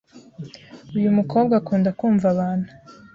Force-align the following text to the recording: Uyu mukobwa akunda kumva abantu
Uyu 0.97 1.09
mukobwa 1.17 1.53
akunda 1.59 1.89
kumva 1.99 2.25
abantu 2.33 2.69